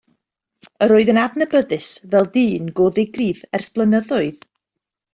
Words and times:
Yr 0.85 0.93
oedd 0.95 1.11
yn 1.13 1.19
adnabyddus 1.25 1.91
fel 2.15 2.27
dyn 2.39 2.73
go 2.81 2.91
ddigrif 2.97 3.45
ers 3.61 3.73
blynyddoedd. 3.79 4.45